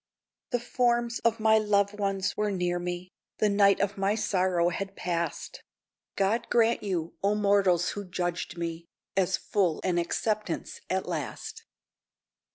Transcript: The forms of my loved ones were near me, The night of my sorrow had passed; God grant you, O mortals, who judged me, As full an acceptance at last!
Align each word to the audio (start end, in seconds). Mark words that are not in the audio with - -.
The 0.49 0.59
forms 0.59 1.19
of 1.19 1.39
my 1.39 1.59
loved 1.59 1.99
ones 1.99 2.35
were 2.35 2.49
near 2.49 2.79
me, 2.79 3.11
The 3.37 3.49
night 3.49 3.79
of 3.79 3.99
my 3.99 4.15
sorrow 4.15 4.69
had 4.69 4.95
passed; 4.95 5.61
God 6.15 6.47
grant 6.49 6.81
you, 6.81 7.13
O 7.21 7.35
mortals, 7.35 7.89
who 7.89 8.03
judged 8.05 8.57
me, 8.57 8.87
As 9.15 9.37
full 9.37 9.79
an 9.83 9.99
acceptance 9.99 10.81
at 10.89 11.07
last! 11.07 11.65